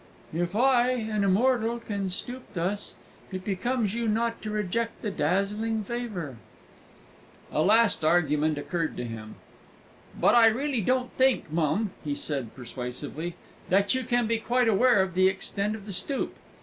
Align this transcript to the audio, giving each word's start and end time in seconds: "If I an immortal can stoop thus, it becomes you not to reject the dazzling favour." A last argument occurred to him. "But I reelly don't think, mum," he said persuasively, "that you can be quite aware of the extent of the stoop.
"If 0.33 0.55
I 0.55 0.93
an 0.93 1.23
immortal 1.23 1.79
can 1.79 2.09
stoop 2.09 2.55
thus, 2.55 2.95
it 3.31 3.45
becomes 3.45 3.93
you 3.93 4.07
not 4.07 4.41
to 4.41 4.49
reject 4.49 5.03
the 5.03 5.11
dazzling 5.11 5.83
favour." 5.83 6.37
A 7.51 7.61
last 7.61 8.03
argument 8.03 8.57
occurred 8.57 8.97
to 8.97 9.03
him. 9.03 9.35
"But 10.19 10.33
I 10.33 10.47
reelly 10.47 10.81
don't 10.81 11.11
think, 11.17 11.51
mum," 11.51 11.91
he 12.03 12.15
said 12.15 12.55
persuasively, 12.55 13.35
"that 13.69 13.93
you 13.93 14.03
can 14.03 14.25
be 14.25 14.39
quite 14.39 14.67
aware 14.67 15.03
of 15.03 15.13
the 15.13 15.27
extent 15.27 15.75
of 15.75 15.85
the 15.85 15.93
stoop. 15.93 16.33